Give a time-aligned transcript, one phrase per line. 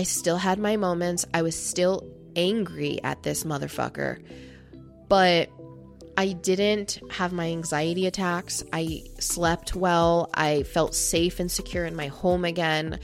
[0.00, 1.26] I still had my moments.
[1.34, 4.24] I was still angry at this motherfucker.
[5.10, 5.50] But
[6.16, 8.64] I didn't have my anxiety attacks.
[8.72, 10.30] I slept well.
[10.32, 12.98] I felt safe and secure in my home again.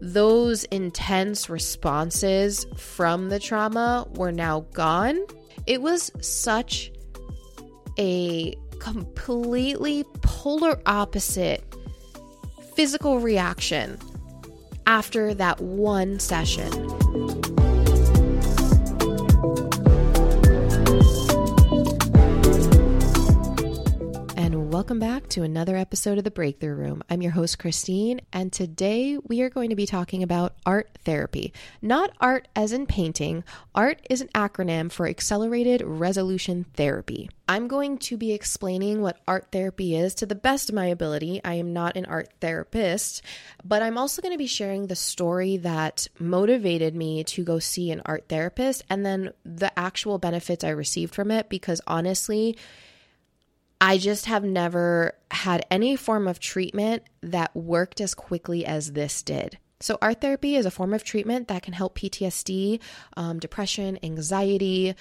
[0.00, 5.24] Those intense responses from the trauma were now gone.
[5.68, 6.90] It was such
[8.00, 11.62] a completely polar opposite
[12.74, 13.96] physical reaction
[14.86, 17.01] after that one session.
[24.82, 27.04] Welcome back to another episode of The Breakthrough Room.
[27.08, 31.52] I'm your host, Kristine, and today we are going to be talking about art therapy.
[31.80, 33.44] Not art as in painting,
[33.76, 37.30] art is an acronym for Accelerated Resolution Therapy.
[37.48, 41.40] I'm going to be explaining what art therapy is to the best of my ability.
[41.44, 43.22] I am not an art therapist,
[43.64, 47.92] but I'm also going to be sharing the story that motivated me to go see
[47.92, 52.56] an art therapist and then the actual benefits I received from it because honestly,
[53.84, 59.24] I just have never had any form of treatment that worked as quickly as this
[59.24, 59.58] did.
[59.80, 62.78] So, art therapy is a form of treatment that can help PTSD,
[63.16, 64.94] um, depression, anxiety,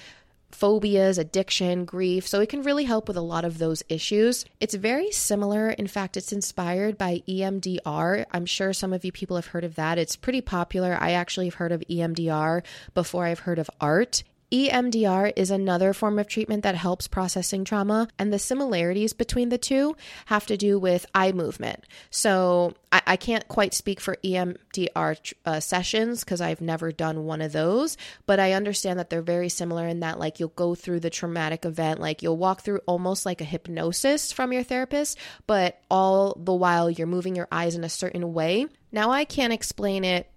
[0.49, 2.27] phobias, addiction, grief.
[2.27, 4.45] So, it can really help with a lot of those issues.
[4.59, 5.69] It's very similar.
[5.69, 8.25] In fact, it's inspired by EMDR.
[8.31, 9.99] I'm sure some of you people have heard of that.
[9.99, 10.97] It's pretty popular.
[10.99, 12.63] I actually have heard of EMDR
[12.95, 14.23] before I've heard of art.
[14.51, 19.57] EMDR is another form of treatment that helps processing trauma, and the similarities between the
[19.57, 21.85] two have to do with eye movement.
[22.09, 27.41] So I, I can't quite speak for EMDR uh, sessions because I've never done one
[27.41, 30.99] of those, but I understand that they're very similar in that, like, you'll go through
[30.99, 35.79] the traumatic event, like, you'll walk through almost like a hypnosis from your therapist, but
[35.89, 38.67] all the while you're moving your eyes in a certain way.
[38.91, 40.29] Now, I can't explain it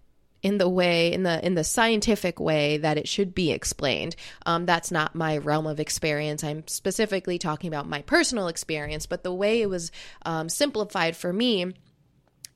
[0.44, 4.14] in the way in the in the scientific way that it should be explained.
[4.44, 6.44] Um, that's not my realm of experience.
[6.44, 9.90] I'm specifically talking about my personal experience, but the way it was
[10.24, 11.72] um, simplified for me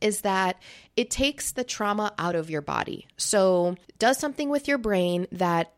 [0.02, 0.60] is that
[0.96, 3.08] it takes the trauma out of your body.
[3.16, 5.72] So, does something with your brain that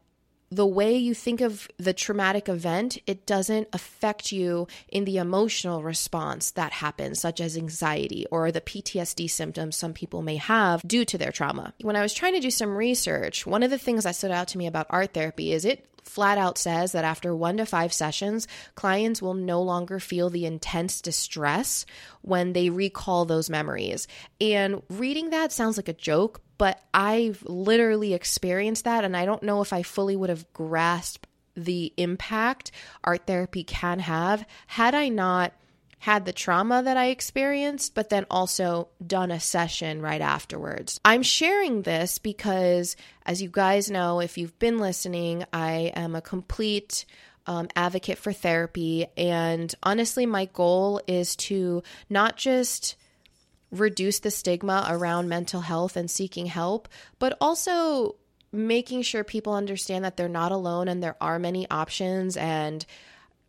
[0.51, 5.83] the way you think of the traumatic event, it doesn't affect you in the emotional
[5.83, 11.05] response that happens, such as anxiety or the PTSD symptoms some people may have due
[11.05, 11.73] to their trauma.
[11.83, 14.49] When I was trying to do some research, one of the things that stood out
[14.49, 17.93] to me about art therapy is it flat out says that after one to five
[17.93, 21.87] sessions, clients will no longer feel the intense distress
[22.23, 24.09] when they recall those memories.
[24.41, 29.05] And reading that sounds like a joke, but I've literally experienced that.
[29.05, 32.71] And I don't know if I fully would have grasped the impact
[33.05, 35.53] art therapy can have had I not
[36.01, 40.99] had the trauma that I experienced, but then also done a session right afterwards.
[41.05, 42.97] I'm sharing this because,
[43.27, 47.05] as you guys know, if you've been listening, I am a complete
[47.47, 49.09] um, advocate for therapy.
[49.15, 52.97] And honestly, my goal is to not just
[53.71, 56.89] reduce the stigma around mental health and seeking help,
[57.19, 58.17] but also
[58.53, 62.87] making sure people understand that they're not alone and there are many options and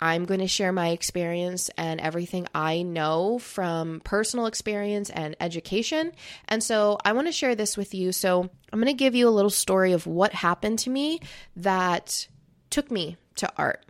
[0.02, 6.12] I'm going to share my experience and everything I know from personal experience and education.
[6.48, 8.12] And so I want to share this with you.
[8.12, 11.20] So I'm going to give you a little story of what happened to me
[11.58, 12.28] that
[12.72, 13.86] took me to art.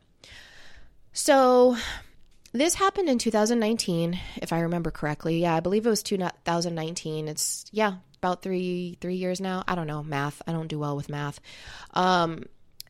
[1.13, 1.77] So
[2.51, 5.41] this happened in 2019, if I remember correctly.
[5.41, 7.29] Yeah, I believe it was 2019.
[7.29, 9.63] It's yeah, about three three years now.
[9.67, 10.41] I don't know math.
[10.45, 11.39] I don't do well with math.
[11.93, 12.43] Um,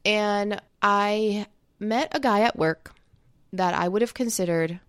[0.04, 1.46] and I
[1.80, 2.94] met a guy at work
[3.54, 4.80] that I would have considered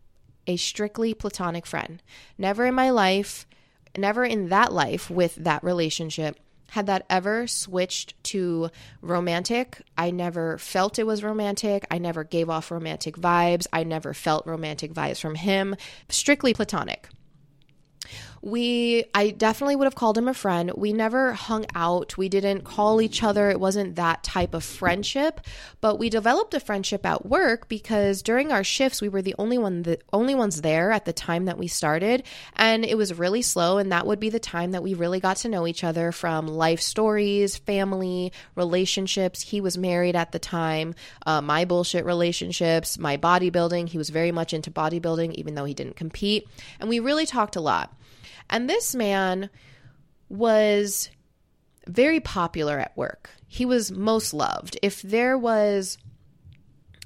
[0.46, 2.02] a strictly platonic friend.
[2.38, 3.46] Never in my life,
[3.96, 6.38] never in that life with that relationship
[6.70, 8.70] had that ever switched to
[9.02, 9.82] romantic.
[9.98, 11.84] I never felt it was romantic.
[11.90, 13.66] I never gave off romantic vibes.
[13.74, 15.76] I never felt romantic vibes from him.
[16.08, 17.08] Strictly platonic
[18.42, 20.72] we I definitely would have called him a friend.
[20.76, 22.18] We never hung out.
[22.18, 23.50] We didn't call each other.
[23.50, 25.40] It wasn't that type of friendship,
[25.80, 29.58] but we developed a friendship at work because during our shifts we were the only
[29.58, 32.24] one the only ones there at the time that we started,
[32.56, 35.36] and it was really slow and that would be the time that we really got
[35.38, 39.40] to know each other from life stories, family, relationships.
[39.40, 40.96] He was married at the time,
[41.26, 43.88] uh, my bullshit relationships, my bodybuilding.
[43.88, 46.48] He was very much into bodybuilding even though he didn't compete,
[46.80, 47.94] and we really talked a lot.
[48.50, 49.50] And this man
[50.28, 51.10] was
[51.86, 53.30] very popular at work.
[53.46, 54.78] He was most loved.
[54.82, 55.98] If there was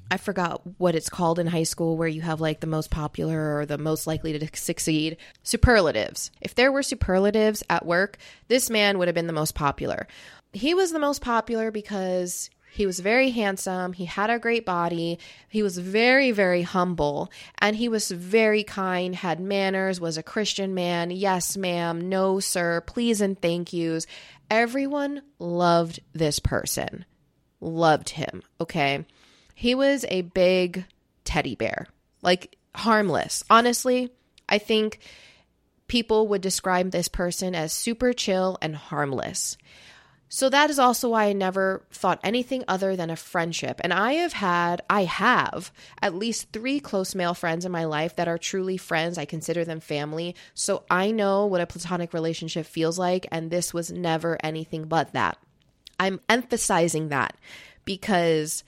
[0.08, 3.58] I forgot what it's called in high school where you have like the most popular
[3.58, 5.16] or the most likely to succeed.
[5.42, 6.30] Superlatives.
[6.40, 10.06] If there were superlatives at work, this man would have been the most popular.
[10.52, 15.18] He was the most popular because he was very handsome, he had a great body,
[15.48, 20.74] he was very, very humble, and he was very kind, had manners, was a Christian
[20.74, 21.10] man.
[21.10, 24.06] Yes, ma'am, no, sir, please and thank yous.
[24.50, 27.06] Everyone loved this person,
[27.60, 29.06] loved him, okay?
[29.54, 30.84] He was a big
[31.24, 31.86] teddy bear,
[32.20, 33.42] like harmless.
[33.48, 34.12] Honestly,
[34.48, 35.00] I think
[35.88, 39.56] people would describe this person as super chill and harmless.
[40.28, 43.80] So that is also why I never thought anything other than a friendship.
[43.84, 45.70] And I have had, I have
[46.02, 49.18] at least three close male friends in my life that are truly friends.
[49.18, 50.34] I consider them family.
[50.54, 53.26] So I know what a platonic relationship feels like.
[53.30, 55.38] And this was never anything but that.
[55.98, 57.36] I'm emphasizing that
[57.84, 58.64] because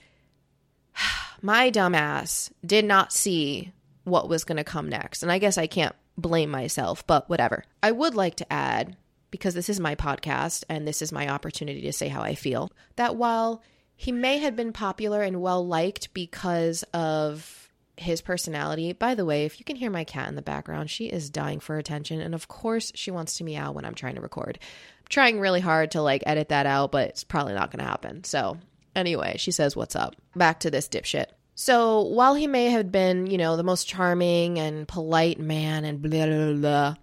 [1.41, 3.73] my dumbass did not see
[4.05, 5.23] what was going to come next.
[5.23, 7.63] And I guess I can't blame myself, but whatever.
[7.83, 8.95] I would like to add,
[9.31, 12.71] because this is my podcast and this is my opportunity to say how I feel,
[12.95, 13.61] that while
[13.95, 17.55] he may have been popular and well liked because of
[17.97, 18.93] his personality.
[18.93, 21.59] By the way, if you can hear my cat in the background, she is dying
[21.59, 22.21] for attention.
[22.21, 24.57] And of course, she wants to meow when I'm trying to record.
[24.61, 27.89] I'm trying really hard to like edit that out, but it's probably not going to
[27.89, 28.23] happen.
[28.23, 28.57] So
[28.95, 30.15] Anyway, she says, What's up?
[30.35, 31.27] Back to this dipshit.
[31.55, 36.01] So while he may have been, you know, the most charming and polite man and
[36.01, 36.95] blah, blah, blah,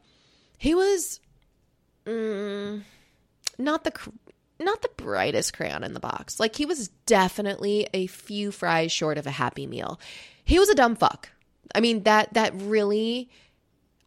[0.59, 1.21] he was
[2.07, 2.83] mm,
[3.59, 3.93] not the
[4.59, 6.41] not the brightest crayon in the box.
[6.41, 10.01] Like he was definitely a few fries short of a happy meal.
[10.45, 11.31] He was a dumb fuck.
[11.75, 13.29] I mean that that really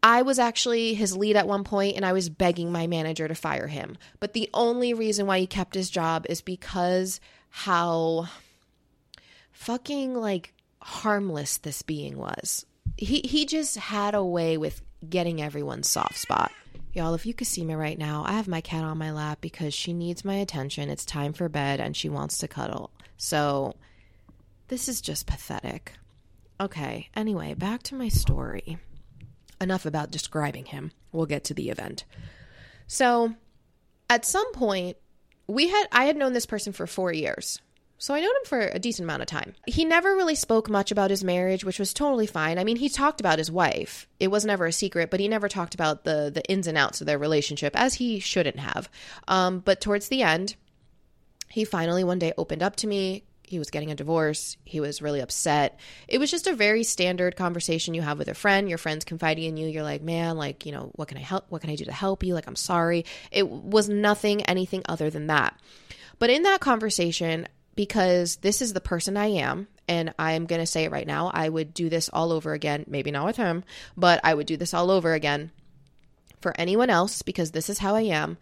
[0.01, 3.35] I was actually his lead at one point and I was begging my manager to
[3.35, 3.97] fire him.
[4.19, 7.19] But the only reason why he kept his job is because
[7.49, 8.29] how
[9.51, 12.65] fucking like harmless this being was.
[12.97, 16.51] He he just had a way with getting everyone's soft spot.
[16.91, 19.39] Y'all, if you could see me right now, I have my cat on my lap
[19.41, 20.89] because she needs my attention.
[20.89, 22.89] It's time for bed and she wants to cuddle.
[23.15, 23.75] So
[24.69, 25.93] this is just pathetic.
[26.59, 28.79] Okay, anyway, back to my story.
[29.61, 30.91] Enough about describing him.
[31.11, 32.05] We'll get to the event.
[32.87, 33.35] So,
[34.09, 34.97] at some point,
[35.47, 37.61] we had I had known this person for 4 years.
[37.99, 39.53] So I known him for a decent amount of time.
[39.67, 42.57] He never really spoke much about his marriage, which was totally fine.
[42.57, 44.07] I mean, he talked about his wife.
[44.21, 47.01] It was never a secret, but he never talked about the the ins and outs
[47.01, 48.89] of their relationship as he shouldn't have.
[49.27, 50.55] Um, but towards the end,
[51.49, 54.57] he finally one day opened up to me, he was getting a divorce.
[54.63, 55.79] He was really upset.
[56.07, 58.69] It was just a very standard conversation you have with a friend.
[58.69, 59.67] Your friend's confiding in you.
[59.67, 61.45] You're like, man, like, you know, what can I help?
[61.49, 62.35] What can I do to help you?
[62.35, 63.05] Like, I'm sorry.
[63.31, 65.59] It was nothing, anything other than that.
[66.19, 67.47] But in that conversation,
[67.79, 71.31] because this is the person I am, and I'm going to say it right now,
[71.33, 72.83] I would do this all over again.
[72.89, 73.63] Maybe not with him,
[73.95, 75.51] but I would do this all over again
[76.41, 78.37] for anyone else because this is how I am.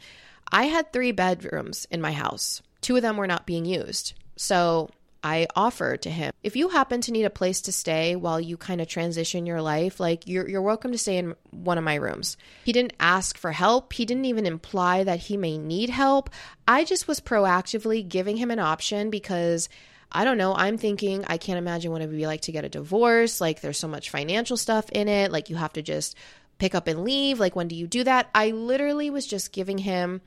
[0.51, 2.63] I had three bedrooms in my house.
[2.81, 4.15] Two of them were not being used.
[4.37, 4.89] So
[5.27, 8.55] I offered to him, if you happen to need a place to stay while you
[8.55, 11.95] kind of transition your life, like you're you're welcome to stay in one of my
[11.95, 12.37] rooms.
[12.63, 13.91] He didn't ask for help.
[13.91, 16.29] He didn't even imply that he may need help.
[16.65, 19.67] I just was proactively giving him an option because
[20.13, 20.55] I don't know.
[20.55, 23.41] I'm thinking I can't imagine what it would be like to get a divorce.
[23.41, 25.33] Like there's so much financial stuff in it.
[25.33, 26.15] Like you have to just
[26.57, 27.37] pick up and leave.
[27.37, 28.29] Like when do you do that?
[28.33, 30.21] I literally was just giving him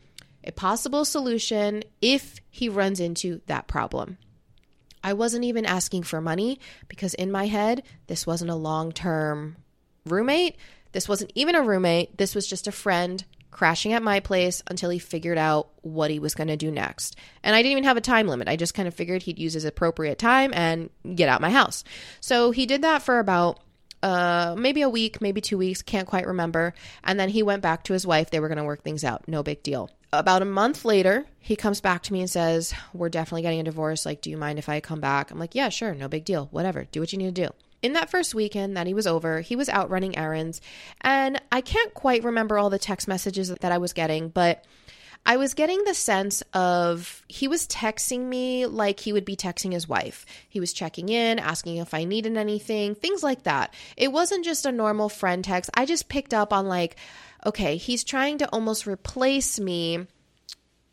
[0.44, 4.18] a possible solution if he runs into that problem.
[5.02, 9.56] I wasn't even asking for money because in my head, this wasn't a long term
[10.06, 10.56] roommate.
[10.92, 12.18] This wasn't even a roommate.
[12.18, 16.18] This was just a friend crashing at my place until he figured out what he
[16.18, 17.16] was going to do next.
[17.42, 18.48] And I didn't even have a time limit.
[18.48, 21.84] I just kind of figured he'd use his appropriate time and get out my house.
[22.20, 23.60] So he did that for about
[24.02, 26.74] uh, maybe a week, maybe two weeks, can't quite remember.
[27.04, 28.30] And then he went back to his wife.
[28.30, 29.26] They were going to work things out.
[29.28, 33.08] No big deal about a month later, he comes back to me and says, We're
[33.08, 34.04] definitely getting a divorce.
[34.04, 35.30] Like, do you mind if I come back?
[35.30, 36.48] I'm like, Yeah, sure, no big deal.
[36.50, 36.84] Whatever.
[36.84, 37.54] Do what you need to do.
[37.82, 40.60] In that first weekend that he was over, he was out running errands.
[41.00, 44.64] And I can't quite remember all the text messages that I was getting, but
[45.26, 49.72] I was getting the sense of he was texting me like he would be texting
[49.72, 50.24] his wife.
[50.48, 53.74] He was checking in, asking if I needed anything, things like that.
[53.96, 55.70] It wasn't just a normal friend text.
[55.74, 56.96] I just picked up on like,
[57.44, 60.06] okay, he's trying to almost replace me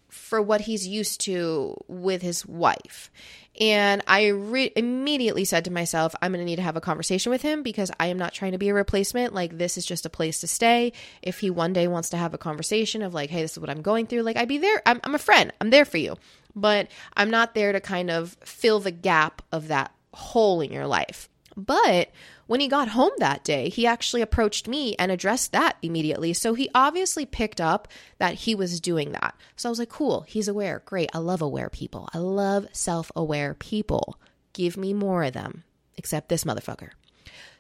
[0.09, 3.11] for what he's used to with his wife.
[3.59, 7.31] And I re- immediately said to myself, I'm going to need to have a conversation
[7.31, 9.33] with him because I am not trying to be a replacement.
[9.33, 10.93] Like, this is just a place to stay.
[11.23, 13.69] If he one day wants to have a conversation of, like, hey, this is what
[13.69, 14.81] I'm going through, like, I'd be there.
[14.85, 15.51] I'm, I'm a friend.
[15.59, 16.17] I'm there for you.
[16.55, 20.87] But I'm not there to kind of fill the gap of that hole in your
[20.87, 21.29] life.
[21.57, 22.11] But
[22.45, 26.33] when he got home that day, he actually approached me and addressed that immediately.
[26.33, 27.87] So he obviously picked up
[28.19, 29.35] that he was doing that.
[29.55, 30.83] So I was like, cool, he's aware.
[30.85, 31.09] Great.
[31.15, 32.09] I love aware people.
[32.13, 34.19] I love self aware people.
[34.53, 35.63] Give me more of them,
[35.97, 36.91] except this motherfucker.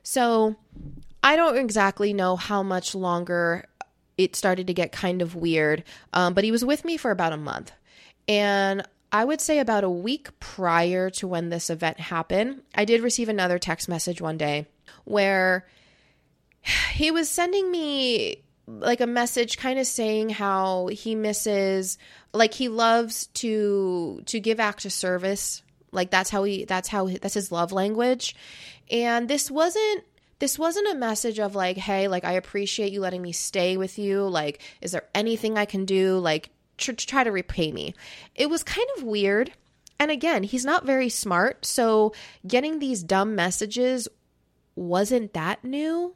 [0.03, 0.55] So
[1.23, 3.65] I don't exactly know how much longer
[4.17, 7.33] it started to get kind of weird, um, but he was with me for about
[7.33, 7.71] a month.
[8.27, 13.01] And I would say about a week prior to when this event happened, I did
[13.01, 14.67] receive another text message one day
[15.05, 15.67] where
[16.91, 21.97] he was sending me like a message kind of saying how he misses
[22.33, 25.63] like he loves to to give acts of service.
[25.91, 28.35] Like that's how he that's how that's his love language.
[28.91, 30.03] And this wasn't
[30.39, 33.97] this wasn't a message of like hey like i appreciate you letting me stay with
[33.97, 34.23] you.
[34.23, 36.17] Like is there anything i can do?
[36.19, 37.95] Like to, try to repay me.
[38.35, 39.53] It was kind of weird.
[39.99, 41.65] And again, he's not very smart.
[41.65, 42.13] So
[42.45, 44.07] getting these dumb messages
[44.75, 46.15] wasn't that new.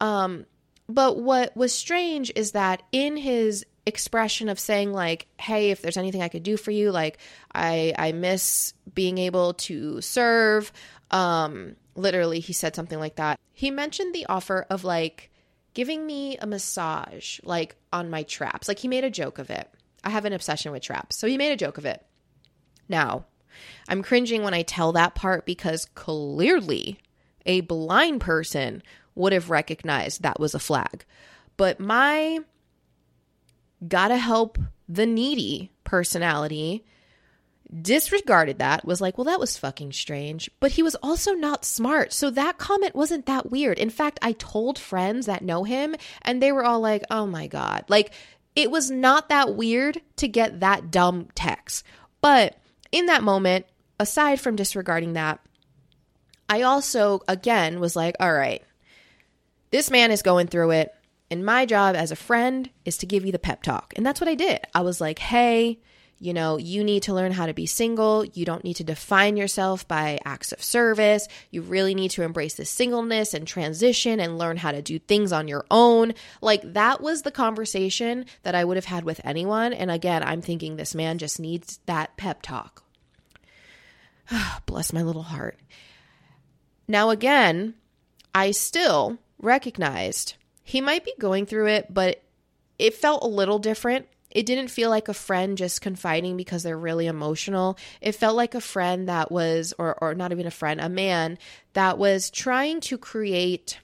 [0.00, 0.46] Um,
[0.88, 5.96] but what was strange is that in his expression of saying like hey if there's
[5.96, 7.18] anything i could do for you like
[7.54, 10.72] i i miss being able to serve
[11.12, 15.30] um literally he said something like that he mentioned the offer of like
[15.72, 19.70] giving me a massage like on my traps like he made a joke of it
[20.06, 21.16] I have an obsession with traps.
[21.16, 22.04] So he made a joke of it.
[22.88, 23.26] Now,
[23.88, 26.98] I'm cringing when I tell that part because clearly
[27.44, 28.82] a blind person
[29.16, 31.04] would have recognized that was a flag.
[31.56, 32.38] But my
[33.86, 34.58] gotta help
[34.88, 36.84] the needy personality
[37.82, 40.50] disregarded that, was like, well, that was fucking strange.
[40.60, 42.12] But he was also not smart.
[42.12, 43.78] So that comment wasn't that weird.
[43.78, 47.46] In fact, I told friends that know him and they were all like, oh my
[47.48, 47.84] God.
[47.88, 48.12] Like,
[48.56, 51.84] it was not that weird to get that dumb text.
[52.22, 52.56] But
[52.90, 53.66] in that moment,
[54.00, 55.40] aside from disregarding that,
[56.48, 58.62] I also, again, was like, all right,
[59.70, 60.92] this man is going through it.
[61.30, 63.92] And my job as a friend is to give you the pep talk.
[63.96, 64.60] And that's what I did.
[64.74, 65.80] I was like, hey,
[66.18, 68.24] you know, you need to learn how to be single.
[68.24, 71.28] You don't need to define yourself by acts of service.
[71.50, 75.30] You really need to embrace the singleness and transition and learn how to do things
[75.30, 76.14] on your own.
[76.40, 79.74] Like, that was the conversation that I would have had with anyone.
[79.74, 82.82] And again, I'm thinking this man just needs that pep talk.
[84.66, 85.58] Bless my little heart.
[86.88, 87.74] Now, again,
[88.34, 92.22] I still recognized he might be going through it, but
[92.78, 94.06] it felt a little different
[94.36, 97.78] it didn't feel like a friend just confiding because they're really emotional.
[98.02, 101.38] It felt like a friend that was, or, or not even a friend, a man
[101.72, 103.78] that was trying to create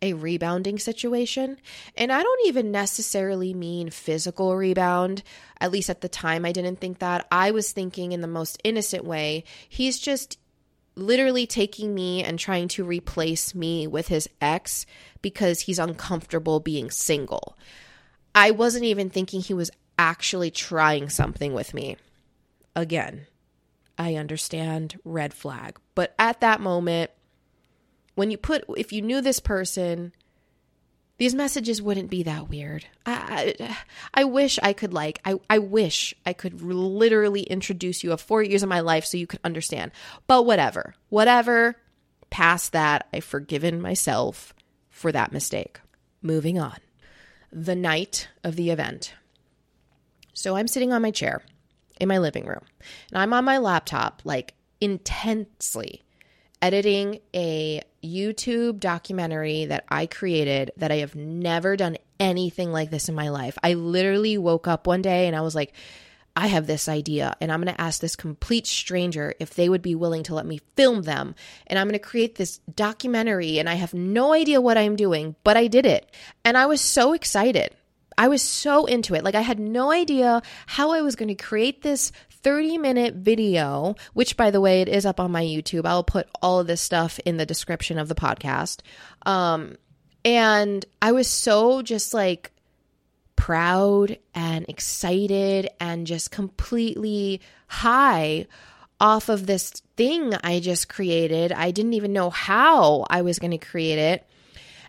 [0.00, 1.58] a rebounding situation.
[1.96, 5.24] And I don't even necessarily mean physical rebound.
[5.60, 7.26] At least at the time, I didn't think that.
[7.32, 9.42] I was thinking in the most innocent way.
[9.68, 10.38] He's just
[10.94, 14.86] literally taking me and trying to replace me with his ex
[15.22, 17.56] because he's uncomfortable being single.
[18.34, 21.96] I wasn't even thinking he was actually trying something with me.
[22.74, 23.26] Again,
[23.96, 25.78] I understand red flag.
[25.94, 27.10] But at that moment,
[28.14, 30.12] when you put, if you knew this person,
[31.18, 32.86] these messages wouldn't be that weird.
[33.06, 33.76] I, I,
[34.14, 38.42] I, wish I could like I, I wish I could literally introduce you of four
[38.42, 39.92] years of my life so you could understand.
[40.26, 41.76] But whatever, whatever.
[42.30, 44.54] Past that, I've forgiven myself
[44.90, 45.78] for that mistake.
[46.20, 46.78] Moving on
[47.54, 49.14] the night of the event.
[50.32, 51.42] So I'm sitting on my chair
[52.00, 52.64] in my living room
[53.10, 56.02] and I'm on my laptop, like intensely
[56.60, 63.08] editing a YouTube documentary that I created that I have never done anything like this
[63.08, 63.56] in my life.
[63.62, 65.72] I literally woke up one day and I was like,
[66.36, 69.82] I have this idea and I'm going to ask this complete stranger if they would
[69.82, 71.34] be willing to let me film them.
[71.66, 75.36] And I'm going to create this documentary and I have no idea what I'm doing,
[75.44, 76.10] but I did it.
[76.44, 77.74] And I was so excited.
[78.18, 79.24] I was so into it.
[79.24, 83.94] Like I had no idea how I was going to create this 30 minute video,
[84.12, 85.86] which by the way, it is up on my YouTube.
[85.86, 88.80] I'll put all of this stuff in the description of the podcast.
[89.24, 89.76] Um,
[90.24, 92.53] and I was so just like
[93.36, 98.46] proud and excited and just completely high
[99.00, 101.52] off of this thing I just created.
[101.52, 104.26] I didn't even know how I was going to create it.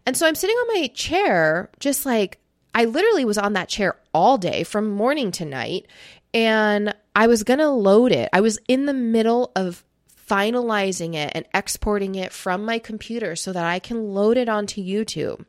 [0.06, 2.38] And so I'm sitting on my chair, just like
[2.74, 5.88] I literally was on that chair all day from morning to night.
[6.34, 8.30] And I was going to load it.
[8.34, 9.84] I was in the middle of
[10.30, 14.84] finalizing it and exporting it from my computer so that I can load it onto
[14.84, 15.46] YouTube.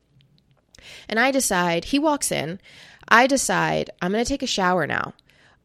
[1.09, 2.61] And I decide, he walks in,
[3.09, 5.15] I decide I'm going to take a shower now.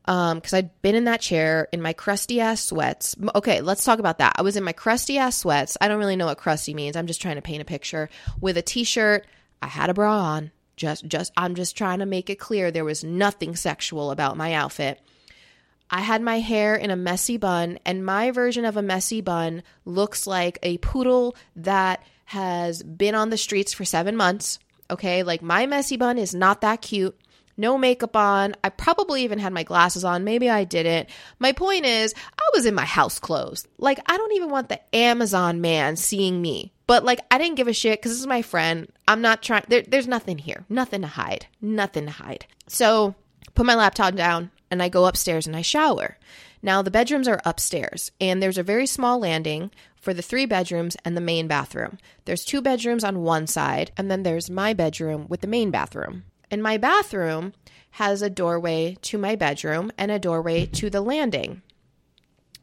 [0.06, 3.16] um because i'd been in that chair in my crusty ass sweats.
[3.36, 4.34] Okay let's talk about that.
[4.36, 5.78] I was in my crusty ass sweats.
[5.80, 6.96] I don't really know what crusty means.
[6.96, 9.26] I'm just trying to paint a picture with a t-shirt.
[9.62, 10.52] I had a bra on.
[10.76, 14.54] Just just i'm just trying to make it clear there was nothing sexual about my
[14.54, 15.00] outfit.
[15.94, 19.62] I had my hair in a messy bun, and my version of a messy bun
[19.84, 24.58] looks like a poodle that has been on the streets for seven months.
[24.92, 27.18] Okay, like my messy bun is not that cute.
[27.58, 28.56] No makeup on.
[28.64, 30.24] I probably even had my glasses on.
[30.24, 31.10] Maybe I didn't.
[31.40, 33.68] My point is, I was in my house clothes.
[33.78, 36.74] Like, I don't even want the Amazon man seeing me.
[36.88, 38.92] But, like, I didn't give a shit because this is my friend.
[39.08, 40.66] I'm not trying, there, there's nothing here.
[40.70, 41.46] Nothing to hide.
[41.62, 42.46] Nothing to hide.
[42.68, 43.16] So,
[43.54, 46.18] put my laptop down and I go upstairs and I shower.
[46.62, 50.96] Now, the bedrooms are upstairs, and there's a very small landing for the three bedrooms
[51.04, 51.98] and the main bathroom.
[52.26, 56.24] There's two bedrooms on one side, and then there's my bedroom with the main bathroom.
[56.50, 57.54] And my bathroom
[57.92, 61.62] has a doorway to my bedroom and a doorway to the landing.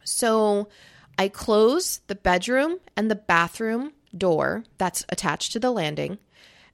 [0.04, 0.68] So
[1.18, 6.18] I close the bedroom and the bathroom door that's attached to the landing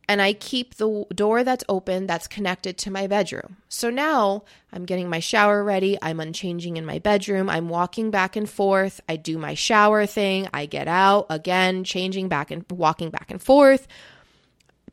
[0.09, 3.57] and I keep the door that's open that's connected to my bedroom.
[3.69, 5.99] So now I'm getting my shower ready.
[6.03, 7.49] I'm unchanging in my bedroom.
[7.49, 9.01] I'm walking back and forth.
[9.09, 10.49] I do my shower thing.
[10.53, 13.87] I get out again, changing back and walking back and forth.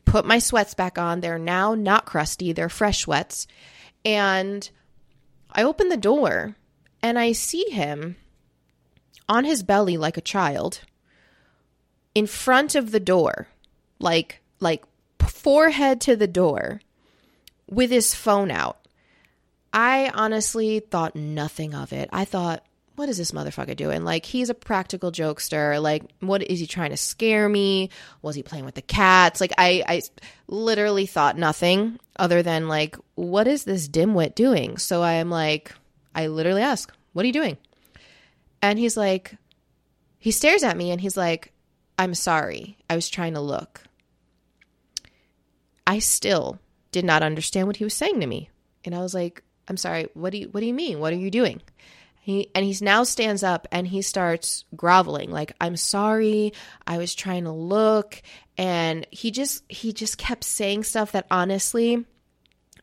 [0.06, 1.20] Put my sweats back on.
[1.20, 3.48] They're now not crusty, they're fresh sweats.
[4.06, 4.70] And
[5.52, 6.56] I open the door
[7.04, 8.16] and I see him
[9.28, 10.82] on his belly like a child
[12.16, 13.48] in front of the door,
[14.00, 14.84] like like
[15.44, 16.82] forehead to the door
[17.70, 18.78] with his phone out.
[19.74, 22.10] I honestly thought nothing of it.
[22.12, 22.64] I thought,
[22.96, 24.04] what is this motherfucker doing?
[24.04, 25.82] Like, he's a practical jokester.
[25.82, 27.90] Like, what is he trying to scare me?
[28.22, 29.40] Was he playing with the cats?
[29.40, 30.02] Like, I, I
[30.48, 34.78] literally thought nothing other than, like, what is this dimwit doing?
[34.78, 35.74] So I am like,
[36.14, 37.58] I literally ask, what are you doing?
[38.62, 39.38] And he's like,
[40.20, 41.54] he stares at me and he's like,
[41.98, 42.78] I'm sorry.
[42.90, 43.82] I was trying to look.
[45.92, 46.58] I still
[46.94, 48.50] did not understand what he was saying to me.
[48.86, 51.02] And I was like, I'm sorry, what do you what do you mean?
[51.02, 51.62] What are you doing?
[52.22, 56.54] He and he now stands up and he starts groveling like I'm sorry,
[56.88, 58.22] I was trying to look
[58.58, 62.06] and he just he just kept saying stuff that honestly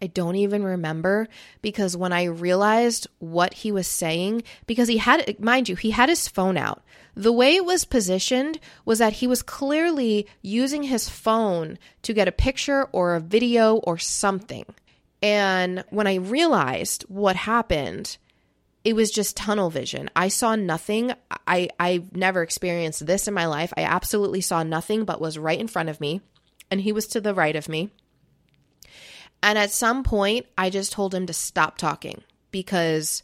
[0.00, 1.28] I don't even remember
[1.60, 6.08] because when I realized what he was saying, because he had, mind you, he had
[6.08, 6.82] his phone out.
[7.14, 12.28] The way it was positioned was that he was clearly using his phone to get
[12.28, 14.64] a picture or a video or something.
[15.20, 18.18] And when I realized what happened,
[18.84, 20.08] it was just tunnel vision.
[20.14, 21.12] I saw nothing.
[21.46, 23.72] I I've never experienced this in my life.
[23.76, 26.20] I absolutely saw nothing but was right in front of me
[26.70, 27.90] and he was to the right of me.
[29.42, 33.22] And at some point, I just told him to stop talking because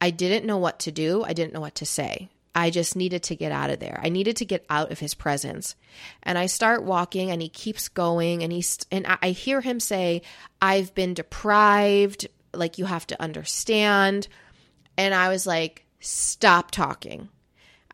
[0.00, 1.24] I didn't know what to do.
[1.24, 2.28] I didn't know what to say.
[2.54, 4.00] I just needed to get out of there.
[4.02, 5.74] I needed to get out of his presence.
[6.22, 10.22] And I start walking and he keeps going and he's and I hear him say,
[10.62, 14.28] "I've been deprived, like you have to understand."
[14.96, 17.28] And I was like, "Stop talking."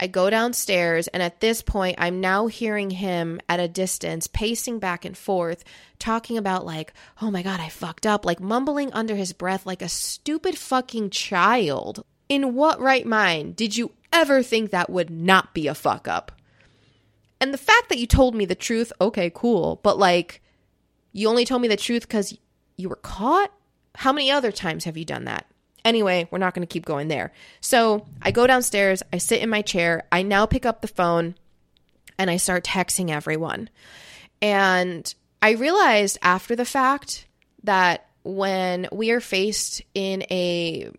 [0.02, 4.78] I go downstairs, and at this point, I'm now hearing him at a distance, pacing
[4.78, 5.62] back and forth,
[5.98, 9.82] talking about, like, oh my God, I fucked up, like mumbling under his breath like
[9.82, 12.02] a stupid fucking child.
[12.30, 16.32] In what right mind did you ever think that would not be a fuck up?
[17.38, 20.40] And the fact that you told me the truth, okay, cool, but like,
[21.12, 22.36] you only told me the truth because
[22.76, 23.52] you were caught?
[23.96, 25.49] How many other times have you done that?
[25.84, 27.32] Anyway, we're not going to keep going there.
[27.60, 31.34] So I go downstairs, I sit in my chair, I now pick up the phone,
[32.18, 33.70] and I start texting everyone.
[34.42, 35.12] And
[35.42, 37.26] I realized after the fact
[37.64, 40.90] that when we are faced in a,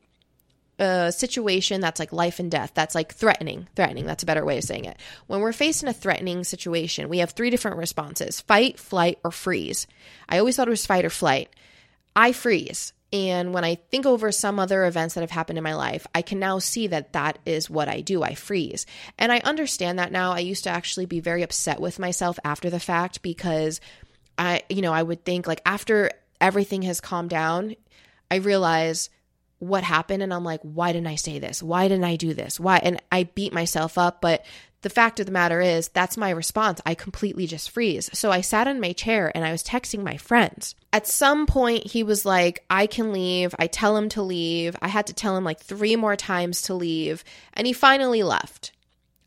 [0.80, 4.58] a situation that's like life and death, that's like threatening, threatening, that's a better way
[4.58, 4.98] of saying it.
[5.28, 9.32] When we're faced in a threatening situation, we have three different responses fight, flight, or
[9.32, 9.86] freeze.
[10.28, 11.50] I always thought it was fight or flight.
[12.16, 12.94] I freeze.
[13.14, 16.22] And when I think over some other events that have happened in my life, I
[16.22, 18.24] can now see that that is what I do.
[18.24, 18.86] I freeze.
[19.18, 20.32] And I understand that now.
[20.32, 23.82] I used to actually be very upset with myself after the fact because
[24.38, 27.76] I, you know, I would think like after everything has calmed down,
[28.30, 29.10] I realize
[29.62, 31.62] what happened and I'm like, why didn't I say this?
[31.62, 32.60] Why didn't I do this?
[32.60, 32.78] Why?
[32.78, 34.44] And I beat myself up, but
[34.82, 36.82] the fact of the matter is, that's my response.
[36.84, 38.10] I completely just freeze.
[38.18, 40.74] So I sat in my chair and I was texting my friends.
[40.92, 43.54] At some point, he was like, I can leave.
[43.60, 44.76] I tell him to leave.
[44.82, 47.24] I had to tell him like three more times to leave.
[47.54, 48.72] And he finally left.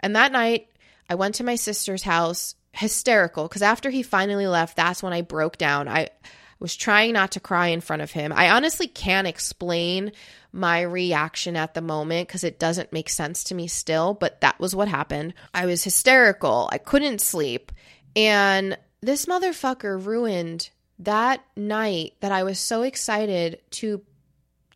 [0.01, 0.67] And that night,
[1.09, 5.21] I went to my sister's house, hysterical, because after he finally left, that's when I
[5.21, 5.87] broke down.
[5.87, 6.09] I,
[6.59, 8.33] was trying not to cry in front of him.
[8.33, 10.13] I honestly can't explain
[10.53, 14.61] my reaction at the moment because it doesn't make sense to me still, but that
[14.61, 15.35] was what happened.
[15.53, 16.69] I was hysterical.
[16.73, 17.73] I couldn't sleep.
[18.15, 24.03] And this motherfucker ruined that night that I was so excited to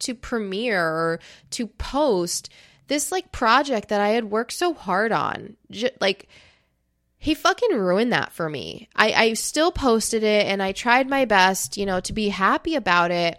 [0.01, 2.51] to premiere or to post
[2.87, 5.57] this like project that I had worked so hard on.
[5.71, 6.29] J- like
[7.19, 8.89] he fucking ruined that for me.
[8.95, 12.77] I, I still posted it and I tried my best, you know, to be happy
[12.77, 13.39] about it.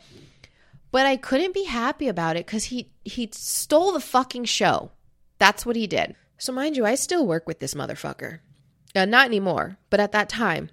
[0.92, 4.92] But I couldn't be happy about it because he he stole the fucking show.
[5.38, 6.16] That's what he did.
[6.38, 8.40] So mind you, I still work with this motherfucker.
[8.96, 10.70] Uh, not anymore, but at that time,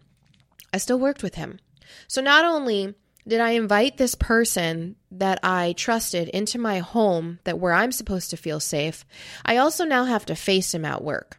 [0.73, 1.61] I still worked with him.
[2.09, 2.95] So not only
[3.29, 8.31] did I invite this person that I trusted into my home that where I'm supposed
[8.31, 9.05] to feel safe,
[9.45, 11.38] I also now have to face him at work.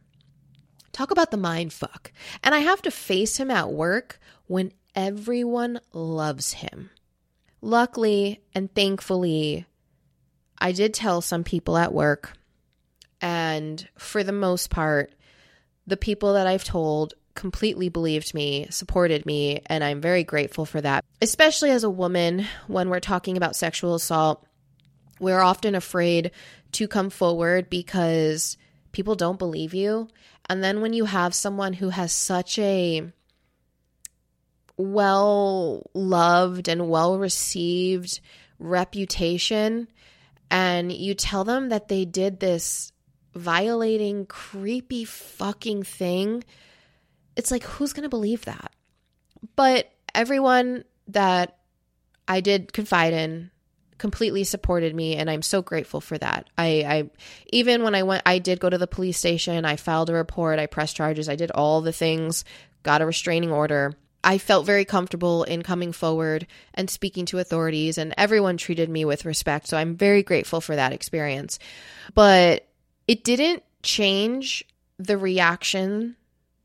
[0.98, 2.12] Talk about the mind fuck.
[2.44, 6.90] And I have to face him at work when everyone loves him.
[7.62, 9.68] Luckily and thankfully,
[10.58, 12.34] I did tell some people at work,
[13.22, 15.14] and for the most part,
[15.86, 20.82] the people that I've told completely believed me, supported me, and I'm very grateful for
[20.82, 21.06] that.
[21.22, 24.44] Especially as a woman, when we're talking about sexual assault,
[25.20, 26.32] we're often afraid
[26.72, 28.58] to come forward because
[28.94, 30.08] people don't believe you.
[30.50, 33.12] And then when you have someone who has such a
[34.78, 38.20] well loved and well received
[38.60, 39.88] reputation,
[40.50, 42.92] and you tell them that they did this
[43.34, 46.44] violating, creepy fucking thing
[47.38, 48.74] it's like, who's going to believe that?
[49.56, 51.60] But everyone that
[52.28, 53.52] I did confide in
[53.98, 56.50] completely supported me and I'm so grateful for that.
[56.58, 57.10] I, I
[57.48, 60.60] even when I went I did go to the police station, I filed a report,
[60.60, 62.46] I pressed charges, I did all the things,
[62.84, 63.94] got a restraining order.
[64.24, 69.06] I felt very comfortable in coming forward and speaking to authorities and everyone treated me
[69.06, 69.68] with respect.
[69.68, 71.60] So I'm very grateful for that experience.
[72.14, 72.68] But
[73.08, 74.66] it didn't change
[74.98, 76.16] the reaction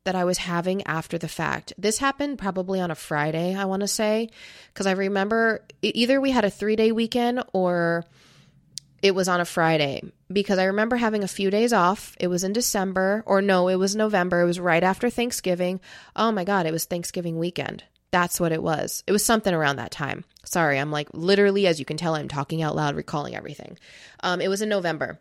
[0.05, 1.73] that I was having after the fact.
[1.77, 4.29] This happened probably on a Friday, I want to say,
[4.73, 8.03] because I remember either we had a three day weekend or
[9.01, 12.15] it was on a Friday because I remember having a few days off.
[12.19, 14.41] It was in December, or no, it was November.
[14.41, 15.79] It was right after Thanksgiving.
[16.15, 17.83] Oh my God, it was Thanksgiving weekend.
[18.11, 19.03] That's what it was.
[19.07, 20.23] It was something around that time.
[20.45, 23.77] Sorry, I'm like literally, as you can tell, I'm talking out loud, recalling everything.
[24.21, 25.19] Um, it was in November.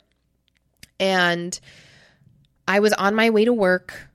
[1.01, 1.59] And
[2.69, 4.09] I was on my way to work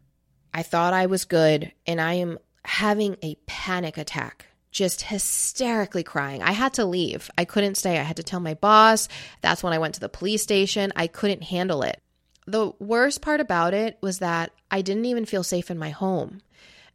[0.57, 6.41] I thought I was good, and I am having a panic attack, just hysterically crying.
[6.41, 7.29] I had to leave.
[7.37, 7.99] I couldn't stay.
[7.99, 9.07] I had to tell my boss.
[9.41, 10.91] That's when I went to the police station.
[10.95, 12.01] I couldn't handle it.
[12.47, 16.41] The worst part about it was that I didn't even feel safe in my home.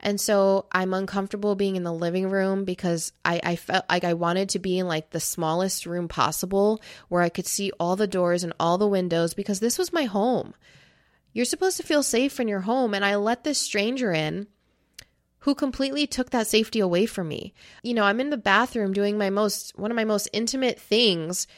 [0.00, 4.14] And so I'm uncomfortable being in the living room because I, I felt like I
[4.14, 8.08] wanted to be in like the smallest room possible where I could see all the
[8.08, 10.54] doors and all the windows because this was my home.
[11.32, 12.94] You're supposed to feel safe in your home.
[12.94, 14.46] And I let this stranger in
[15.42, 17.52] who completely took that safety away from me.
[17.82, 21.48] You know, I'm in the bathroom doing my most, one of my most intimate things,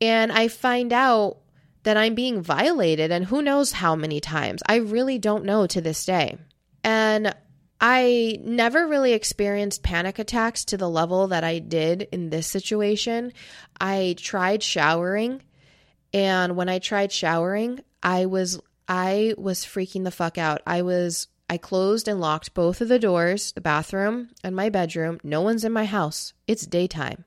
[0.00, 1.38] and I find out
[1.82, 4.62] that I'm being violated, and who knows how many times.
[4.68, 6.38] I really don't know to this day.
[6.84, 7.34] And
[7.80, 13.32] I never really experienced panic attacks to the level that I did in this situation.
[13.80, 15.42] I tried showering,
[16.14, 20.62] and when I tried showering, I was I was freaking the fuck out.
[20.66, 25.20] I was I closed and locked both of the doors, the bathroom and my bedroom.
[25.22, 26.32] No one's in my house.
[26.46, 27.24] It's daytime.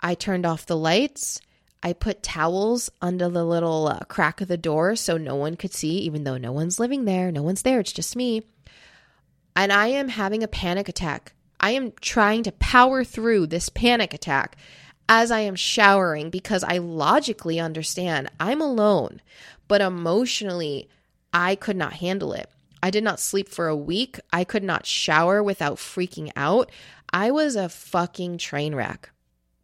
[0.00, 1.40] I turned off the lights.
[1.82, 5.72] I put towels under the little uh, crack of the door so no one could
[5.72, 7.30] see, even though no one's living there.
[7.30, 7.80] No one's there.
[7.80, 8.42] It's just me.
[9.54, 11.32] And I am having a panic attack.
[11.60, 14.56] I am trying to power through this panic attack
[15.08, 19.20] as I am showering because I logically understand I'm alone
[19.68, 20.88] but emotionally,
[21.32, 22.48] I could not handle it.
[22.82, 24.20] I did not sleep for a week.
[24.32, 26.70] I could not shower without freaking out.
[27.12, 29.10] I was a fucking train wreck.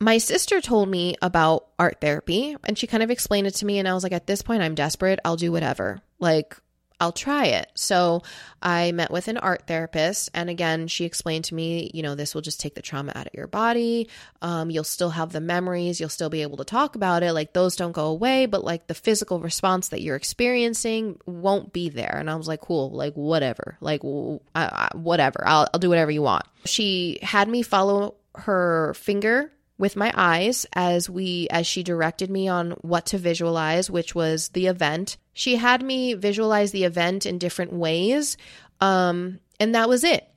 [0.00, 3.78] My sister told me about art therapy and she kind of explained it to me.
[3.78, 5.20] And I was like, at this point, I'm desperate.
[5.24, 6.00] I'll do whatever.
[6.18, 6.56] Like,
[7.02, 7.68] I'll try it.
[7.74, 8.22] So
[8.62, 10.30] I met with an art therapist.
[10.34, 13.26] And again, she explained to me, you know, this will just take the trauma out
[13.26, 14.08] of your body.
[14.40, 15.98] Um, you'll still have the memories.
[15.98, 17.32] You'll still be able to talk about it.
[17.32, 21.88] Like those don't go away, but like the physical response that you're experiencing won't be
[21.88, 22.16] there.
[22.16, 25.42] And I was like, cool, like whatever, like whatever.
[25.44, 26.44] I'll, I'll do whatever you want.
[26.66, 32.48] She had me follow her finger with my eyes as we as she directed me
[32.48, 37.38] on what to visualize which was the event she had me visualize the event in
[37.38, 38.36] different ways
[38.80, 40.28] um and that was it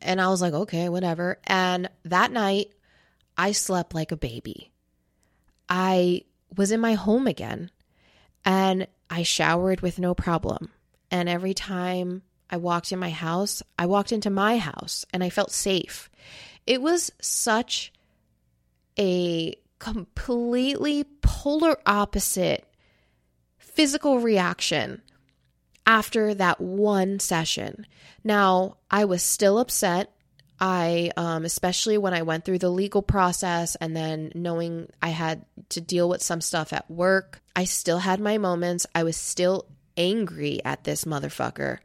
[0.00, 1.38] And I was like, okay, whatever.
[1.46, 2.68] And that night,
[3.38, 4.70] I slept like a baby.
[5.68, 6.22] I
[6.54, 7.70] was in my home again
[8.44, 10.68] and I showered with no problem.
[11.10, 15.30] And every time I walked in my house, I walked into my house and I
[15.30, 16.10] felt safe.
[16.66, 17.92] It was such
[18.98, 22.66] a completely polar opposite
[23.58, 25.02] physical reaction
[25.86, 27.86] after that one session.
[28.22, 30.10] Now, I was still upset.
[30.60, 35.44] I, um, especially when I went through the legal process and then knowing I had
[35.70, 38.86] to deal with some stuff at work, I still had my moments.
[38.94, 41.78] I was still angry at this motherfucker.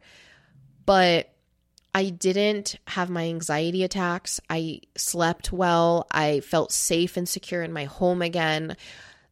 [0.86, 1.32] But
[1.94, 4.40] I didn't have my anxiety attacks.
[4.48, 6.06] I slept well.
[6.10, 8.76] I felt safe and secure in my home again.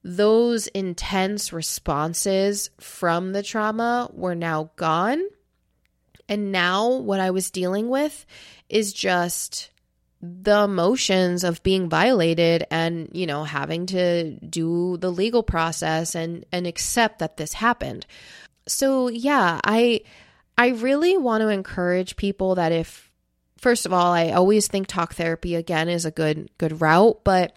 [0.02, 5.22] Those intense responses from the trauma were now gone.
[6.28, 8.26] And now what I was dealing with
[8.68, 9.70] is just
[10.20, 16.44] the emotions of being violated and you know having to do the legal process and
[16.50, 18.04] and accept that this happened
[18.66, 20.00] so yeah i
[20.58, 23.10] I really want to encourage people that if
[23.58, 27.56] first of all, I always think talk therapy again is a good good route, but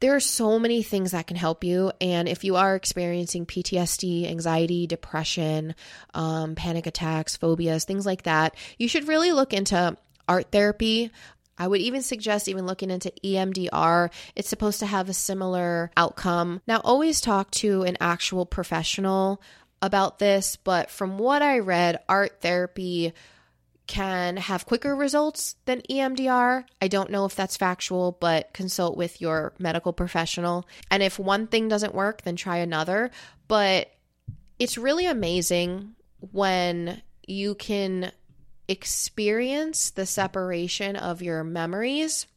[0.00, 1.92] there are so many things that can help you.
[2.00, 5.74] And if you are experiencing PTSD, anxiety, depression,
[6.14, 11.10] um, panic attacks, phobias, things like that, you should really look into art therapy.
[11.58, 14.10] I would even suggest even looking into EMDR.
[14.34, 16.62] It's supposed to have a similar outcome.
[16.66, 19.42] Now, always talk to an actual professional
[19.82, 23.12] about this, but from what I read, art therapy
[23.86, 26.64] can have quicker results than EMDR.
[26.80, 30.64] I don't know if that's factual, but consult with your medical professional.
[30.92, 33.10] And if one thing doesn't work, then try another.
[33.48, 33.90] But
[34.60, 35.96] it's really amazing
[36.32, 38.12] when you can
[38.68, 42.28] experience the separation of your memories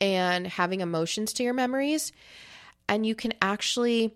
[0.00, 2.12] and having emotions to your memories.
[2.88, 4.14] And you can actually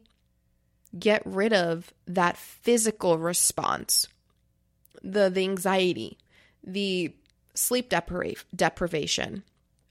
[0.98, 4.06] get rid of that physical response
[5.02, 6.18] the the anxiety
[6.66, 7.14] the
[7.54, 9.42] sleep depri- deprivation.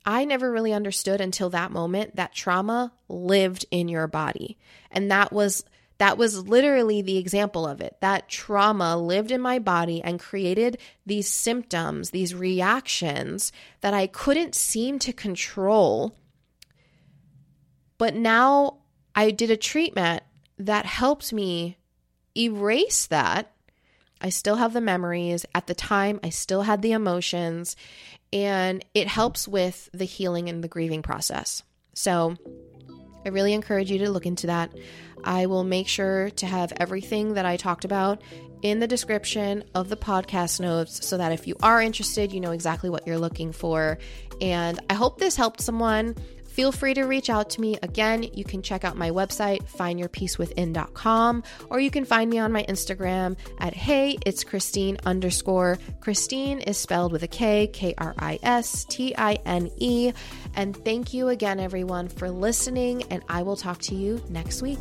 [0.06, 4.58] I never really understood until that moment that trauma lived in your body.
[4.92, 5.64] And that was
[5.98, 7.96] that was literally the example of it.
[8.02, 14.54] That trauma lived in my body and created these symptoms these reactions that i couldn't
[14.54, 16.16] seem to control.
[17.98, 18.80] But now
[19.16, 20.24] i did a treatment
[20.58, 21.78] that helped me
[22.36, 23.52] erase that.
[24.22, 25.46] I still have the memories.
[25.54, 27.76] At the time, I still had the emotions,
[28.32, 31.64] and it helps with the healing and the grieving process.
[31.94, 32.36] So,
[33.26, 34.72] I really encourage you to look into that.
[35.24, 38.22] I will make sure to have everything that I talked about
[38.62, 42.52] in the description of the podcast notes so that if you are interested, you know
[42.52, 43.98] exactly what you're looking for.
[44.42, 46.16] And I hope this helped someone
[46.56, 47.78] feel free to reach out to me.
[47.84, 52.64] Again, you can check out my website, findyourpeacewithin.com, or you can find me on my
[52.64, 55.78] Instagram at hey, it's Kristine underscore.
[56.00, 60.14] Kristine is spelled with a K, K R I S T I N E.
[60.56, 64.80] And thank you again, everyone, for listening, and I will talk to you next week.